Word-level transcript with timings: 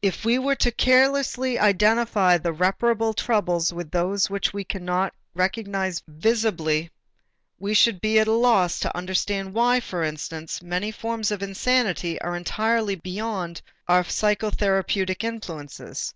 If 0.00 0.24
we 0.24 0.38
were 0.38 0.56
carelessly 0.56 1.56
to 1.56 1.60
identify 1.62 2.38
the 2.38 2.50
reparable 2.50 3.12
troubles 3.12 3.74
with 3.74 3.90
those 3.90 4.30
which 4.30 4.54
we 4.54 4.64
cannot 4.64 5.12
recognize 5.34 6.02
visibly, 6.08 6.90
we 7.58 7.74
should 7.74 8.00
be 8.00 8.18
at 8.18 8.26
a 8.26 8.32
loss 8.32 8.78
to 8.80 8.96
understand 8.96 9.52
why, 9.52 9.80
for 9.80 10.02
instance, 10.02 10.62
many 10.62 10.90
forms 10.90 11.30
of 11.30 11.42
insanity 11.42 12.18
are 12.22 12.36
entirely 12.36 12.94
beyond 12.94 13.60
our 13.86 14.02
psychotherapeutic 14.02 15.22
influences. 15.24 16.14